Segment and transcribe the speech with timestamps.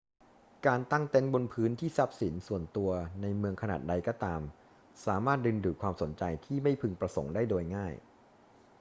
[0.67, 4.41] การตั้งเต็นท์บนพื้นที่ทรัพย์สินส่วนตัวหรือในเมืองขนาดใดก็ตาม
[5.05, 7.93] สามารถดึงดูดความสนใจที่ไม่พึงประสงค์ได้โดยง่าย